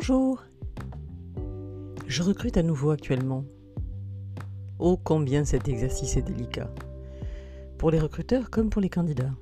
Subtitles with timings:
[0.00, 0.44] Bonjour
[2.06, 3.44] Je recrute à nouveau actuellement.
[4.78, 6.72] Oh combien cet exercice est délicat.
[7.78, 9.34] Pour les recruteurs comme pour les candidats.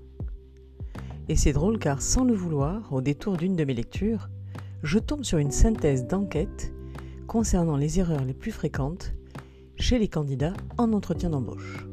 [1.29, 4.31] Et c'est drôle car sans le vouloir, au détour d'une de mes lectures,
[4.83, 6.73] je tombe sur une synthèse d'enquête
[7.27, 9.13] concernant les erreurs les plus fréquentes
[9.79, 11.87] chez les candidats en entretien d'embauche.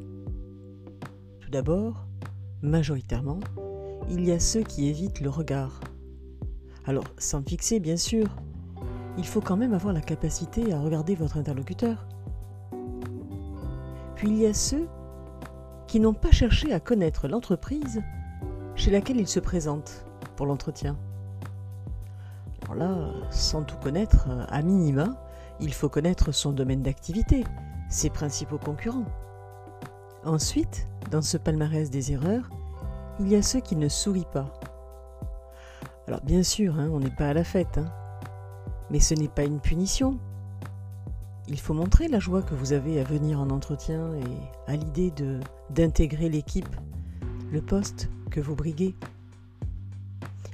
[1.42, 2.08] Tout d'abord,
[2.62, 3.42] majoritairement,
[4.10, 5.82] il y a ceux qui évitent le regard.
[6.86, 8.28] Alors, sans fixer, bien sûr,
[9.18, 12.06] il faut quand même avoir la capacité à regarder votre interlocuteur.
[14.16, 14.88] Puis il y a ceux
[15.88, 18.02] qui n'ont pas cherché à connaître l'entreprise
[18.76, 20.06] chez laquelle ils se présentent
[20.36, 20.98] pour l'entretien.
[22.64, 25.22] Alors là, sans tout connaître, à minima,
[25.60, 27.44] il faut connaître son domaine d'activité,
[27.90, 29.06] ses principaux concurrents.
[30.24, 32.50] Ensuite, dans ce palmarès des erreurs,
[33.20, 34.52] il y a ceux qui ne sourient pas.
[36.08, 37.86] Alors bien sûr, hein, on n'est pas à la fête, hein.
[38.94, 40.20] Mais ce n'est pas une punition.
[41.48, 45.12] Il faut montrer la joie que vous avez à venir en entretien et à l'idée
[45.72, 46.70] d'intégrer l'équipe,
[47.52, 48.96] le poste que vous briguez.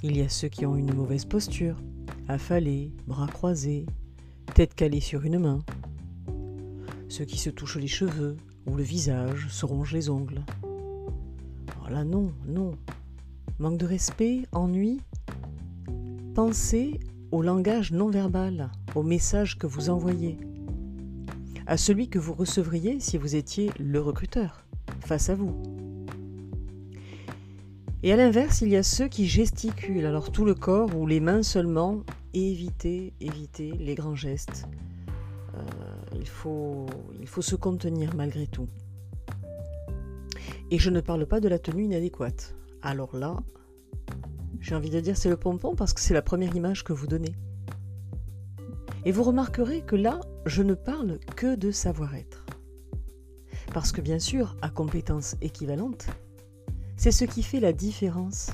[0.03, 1.75] Il y a ceux qui ont une mauvaise posture,
[2.29, 3.85] affalés, bras croisés,
[4.55, 5.59] tête calée sur une main.
[7.09, 10.45] Ceux qui se touchent les cheveux ou le visage, se rongent les ongles.
[11.83, 12.71] Oh là non, non.
[13.59, 15.01] Manque de respect, ennui.
[16.35, 17.01] Pensez
[17.31, 20.37] au langage non verbal, au message que vous envoyez,
[21.67, 24.65] à celui que vous recevriez si vous étiez le recruteur,
[25.01, 25.55] face à vous.
[28.01, 31.19] Et à l'inverse, il y a ceux qui gesticulent, alors tout le corps ou les
[31.19, 34.67] mains seulement, évitez, évitez les grands gestes.
[35.55, 35.61] Euh,
[36.15, 36.85] il, faut,
[37.19, 38.69] il faut se contenir malgré tout.
[40.71, 42.55] Et je ne parle pas de la tenue inadéquate.
[42.81, 43.37] Alors là,
[44.59, 47.07] j'ai envie de dire c'est le pompon parce que c'est la première image que vous
[47.07, 47.35] donnez.
[49.05, 52.45] Et vous remarquerez que là, je ne parle que de savoir-être.
[53.73, 56.07] Parce que bien sûr, à compétences équivalentes,
[56.97, 58.49] c'est ce qui fait la différence.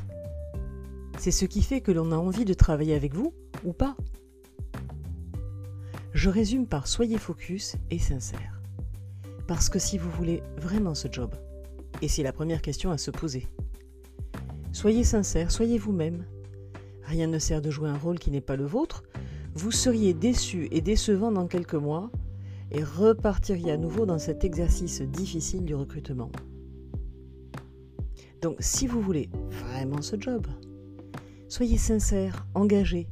[1.17, 3.95] C'est ce qui fait que l'on a envie de travailler avec vous ou pas.
[6.13, 8.61] Je résume par soyez focus et sincère.
[9.47, 11.33] Parce que si vous voulez vraiment ce job,
[12.01, 13.47] et c'est la première question à se poser,
[14.75, 16.25] soyez sincère, soyez vous-même.
[17.03, 19.03] Rien ne sert de jouer un rôle qui n'est pas le vôtre.
[19.53, 22.11] Vous seriez déçu et décevant dans quelques mois
[22.71, 26.31] et repartiriez à nouveau dans cet exercice difficile du recrutement.
[28.41, 30.45] Donc si vous voulez vraiment ce job,
[31.47, 33.07] soyez sincère, engagé,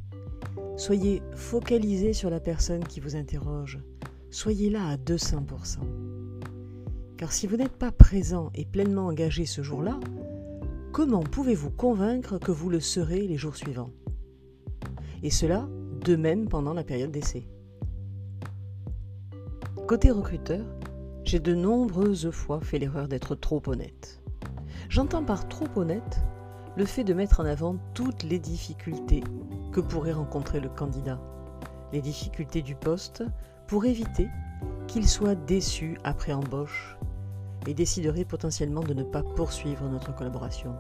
[0.76, 3.80] Soyez focalisé sur la personne qui vous interroge.
[4.32, 5.78] Soyez là à 200%.
[7.16, 10.00] Car si vous n'êtes pas présent et pleinement engagé ce jour-là,
[10.94, 13.90] comment pouvez-vous convaincre que vous le serez les jours suivants?
[15.24, 15.68] Et cela
[16.06, 17.48] de même pendant la période d'essai.
[19.88, 20.64] Côté recruteur,
[21.24, 24.22] j'ai de nombreuses fois fait l'erreur d'être trop honnête.
[24.88, 26.22] J'entends par trop honnête
[26.78, 29.24] le fait de mettre en avant toutes les difficultés
[29.72, 31.20] que pourrait rencontrer le candidat,
[31.92, 33.24] les difficultés du poste,
[33.68, 34.28] pour éviter
[34.86, 36.98] qu'il soit déçu après embauche
[37.68, 40.76] et déciderait potentiellement de ne pas poursuivre notre collaboration.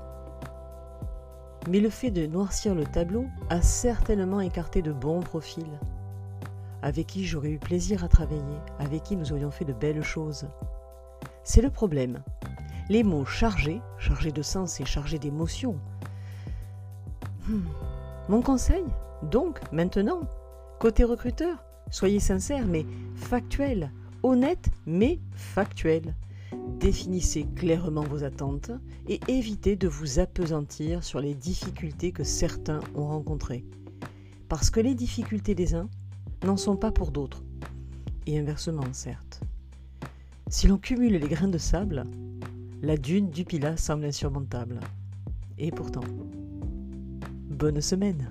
[1.69, 5.79] Mais le fait de noircir le tableau a certainement écarté de bons profils,
[6.81, 10.47] avec qui j'aurais eu plaisir à travailler, avec qui nous aurions fait de belles choses.
[11.43, 12.21] C'est le problème,
[12.89, 15.77] les mots chargés, chargés de sens et chargés d'émotion.
[17.47, 17.61] Hmm.
[18.27, 18.83] Mon conseil,
[19.31, 20.21] donc, maintenant,
[20.79, 22.85] côté recruteur, soyez sincère mais
[23.15, 23.91] factuel,
[24.21, 26.13] honnête mais factuel.
[26.79, 28.71] Définissez clairement vos attentes
[29.07, 33.63] et évitez de vous appesantir sur les difficultés que certains ont rencontrées.
[34.49, 35.89] Parce que les difficultés des uns
[36.43, 37.43] n'en sont pas pour d'autres.
[38.27, 39.41] Et inversement, certes.
[40.49, 42.05] Si l'on cumule les grains de sable,
[42.81, 44.79] la dune du Pilat semble insurmontable.
[45.57, 46.03] Et pourtant,
[47.49, 48.29] bonne semaine